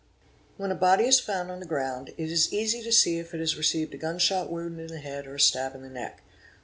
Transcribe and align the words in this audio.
When 0.57 0.71
a_body 0.75 1.07
is 1.07 1.19
found 1.19 1.51
on 1.51 1.59
the 1.59 1.65
ground 1.67 2.11
it 2.17 2.31
is 2.31 2.51
easy 2.51 2.81
to 2.81 2.91
see 2.91 3.19
if 3.19 3.35
it 3.35 3.39
has 3.39 3.55
received 3.55 3.93
a 3.93 3.97
gun 3.99 4.17
shot 4.17 4.49
wound 4.51 4.79
in 4.79 4.87
the 4.87 4.97
head 4.97 5.27
or 5.27 5.35
a 5.35 5.39
stab 5.39 5.75
in 5.75 5.83
the 5.83 5.91
neck. 5.91 6.23